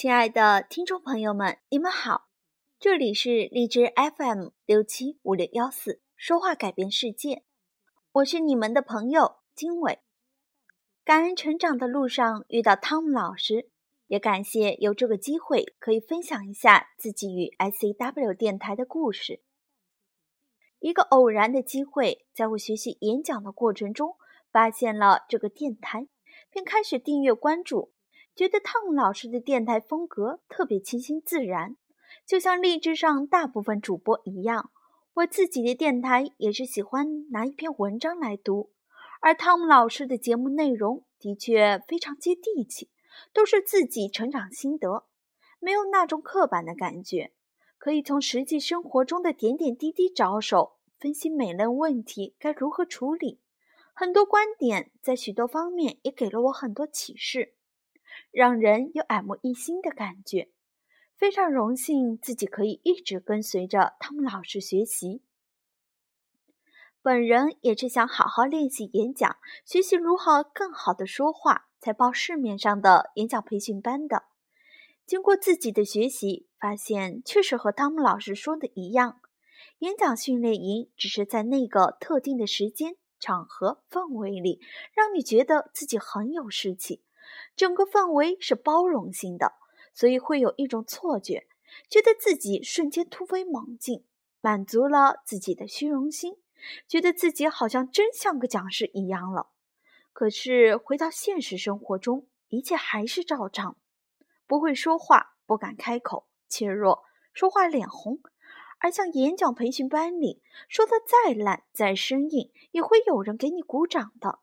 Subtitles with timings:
[0.00, 2.30] 亲爱的听众朋友们，你们好，
[2.78, 7.44] 这里是荔枝 FM 六七五六幺四，说话改变世界，
[8.12, 9.98] 我是你们的朋友经纬。
[11.04, 13.68] 感恩成长的路上遇到汤姆老师，
[14.06, 19.42] 也感谢有这个机会可以分享一下自己与 SCW 电台的故事。
[20.78, 24.16] 一个偶然的机会，在我学习演讲的过程中，
[24.50, 26.08] 发现了这个电台，
[26.50, 27.92] 并开始订阅关注。
[28.34, 31.76] 觉得汤姆老师的电台风格特别清新自然，
[32.26, 34.70] 就像励志上大部分主播一样。
[35.14, 38.70] 我自己的电台也是喜欢拿一篇文章来读，
[39.20, 42.88] 而汤姆老师的节目内容的确非常接地气，
[43.34, 45.04] 都是自己成长心得，
[45.58, 47.32] 没有那种刻板的感觉，
[47.76, 53.40] 可以从实际生活中的点点滴滴着手分析每类问题该如何处理。
[53.92, 57.54] 很多观点在许多方面也给了我很多启示。
[58.30, 60.48] 让人有耳目一新的感觉，
[61.16, 65.22] 非常荣幸自己可以一直跟随着汤姆老师学习。
[67.02, 74.24] 本人也是想好好练习演讲，学习如何更好的说话，才报市面上的演讲培训班的。
[75.06, 79.20] 经过自己的学习，发现确实和汤姆老师说的一样，
[79.78, 84.60] 演讲训练营只是在那个特定的时间、场合、氛围里，
[84.92, 87.02] 让你觉得自己很有士气。
[87.56, 89.52] 整个氛围是包容性的，
[89.94, 91.46] 所以会有一种错觉，
[91.88, 94.04] 觉得自己瞬间突飞猛进，
[94.40, 96.36] 满足了自己的虚荣心，
[96.88, 99.48] 觉得自己好像真像个讲师一样了。
[100.12, 103.76] 可是回到现实生活中，一切还是照常，
[104.46, 108.20] 不会说话，不敢开口，怯弱，说话脸红。
[108.82, 114.38] 而像演讲培训班里说的再烂再生硬，也会有人给你鼓掌的。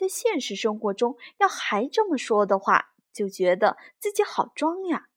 [0.00, 5.08] 在现实生活中，要还这么说的话，就觉得自己好装呀，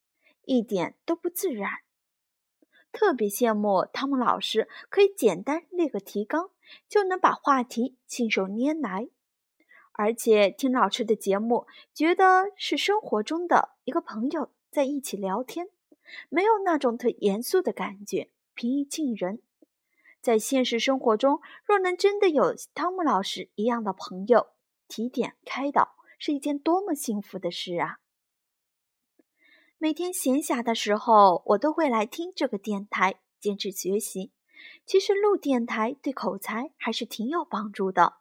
[0.43, 1.71] 一点都不自然。
[2.91, 6.49] 特别羡慕汤姆老师，可以简单列个提纲，
[6.89, 9.07] 就能把话题信手拈来。
[9.93, 15.69] 而且听老师的节目，觉得是生活中的一个朋友在一起聊天，
[16.27, 19.41] 没有那种特严肃的感觉，平易近人。
[20.19, 24.47] 在现实生活中，若能真的有汤姆老师一样的朋友，
[24.95, 27.97] 提点开导是一件多么幸福的事啊！
[29.79, 34.31] 每天闲暇的时候，我都会来听这个电台，坚持学习。
[34.85, 38.17] 其实录电台对口才还是挺有帮助的。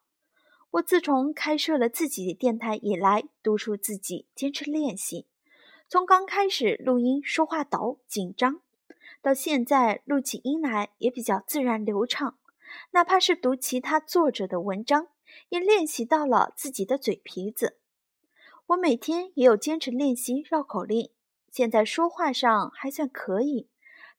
[0.70, 5.26] 我自从开设了自己的电台以来，督促自己坚持练习。
[5.90, 8.62] 从刚开始录音说话抖紧张，
[9.20, 12.38] 到现在录起音来也比较自然流畅。
[12.92, 15.08] 哪怕是读其他作者的文章。
[15.48, 17.78] 也练习到了自己的嘴皮子。
[18.66, 21.10] 我每天也有坚持练习绕口令，
[21.50, 23.68] 现在说话上还算可以，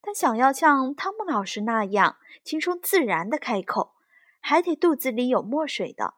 [0.01, 3.93] 但想要像汤姆老师那样轻松自然的开口，
[4.39, 6.13] 还得肚子里有墨水的，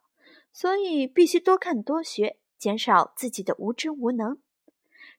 [0.51, 4.39] 所以必须多看多学，减少自己的无知无能。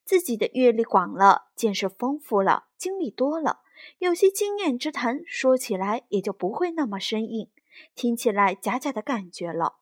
[0.04, 3.60] 自己的阅历广了，见识丰富了，经历多了，
[3.98, 7.50] 有些经验之谈，说起来也就不会那么生硬。
[7.94, 9.76] 听起来假假的感觉了，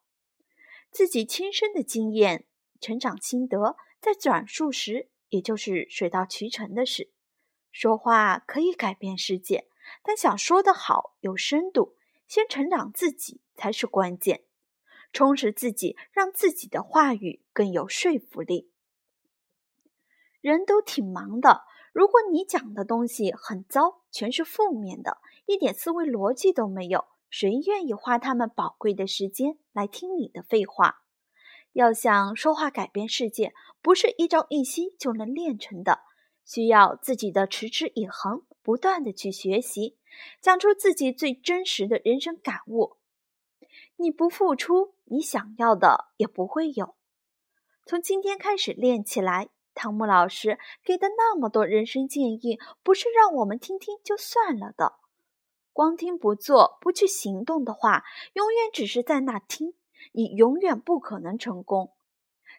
[0.91, 2.47] 自己亲身的经验、
[2.81, 7.13] 成长心得，在转述时也就是水到渠成的事。
[7.73, 9.69] 说话可以改变世界，
[10.03, 11.97] 但想说得好、有深度，
[12.29, 14.45] 先成长自己才是关键。
[15.13, 18.71] 充实自己，让自己的话语更有说服力。
[20.41, 21.63] 人都挺忙的，
[21.93, 27.07] 如果你讲的东西很糟，全是负面的，一点思维逻辑都没有。
[27.37, 31.03] 谁愿意花他们宝贵的时间来听你的废话？
[31.73, 33.53] 要想说话改变世界，
[33.83, 36.03] 不是一朝一夕就能练成的，
[36.45, 39.99] 需要自己的持之以恒，不断的去学习，
[40.41, 42.99] 讲出自己最真实的人生感悟。
[43.97, 46.95] 你不付出，你想要的也不会有。
[47.85, 55.01] 从今天开始练起来，汤姆老师给的那么多人生建议，不是让我们听听就算了的。
[55.75, 58.05] 光听不做，不去行动的话，
[58.35, 59.75] 永远只是在那听，
[60.13, 61.93] 你永远不可能成功。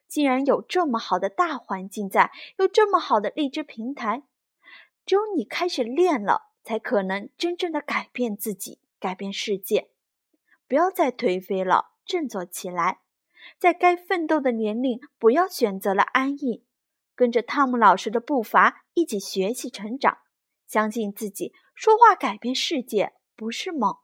[0.06, 4.24] 既然有这么好的大环境在，有这么好的励志平台，
[5.06, 9.90] 只有你开始练了，才可能真正的改变自己，改变世界。
[10.68, 13.00] 不要再颓废了，振作起来，
[13.58, 16.66] 在该奋斗的年龄，不要选择了安逸，
[17.16, 20.18] 跟着汤姆老师的步伐一起学习成长。
[20.68, 23.98] 相信自己，说话改变世界不是梦。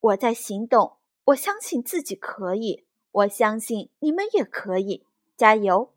[0.00, 5.06] 我在行动，我相信自己可以，我相信你们也可以，
[5.36, 5.94] 加油！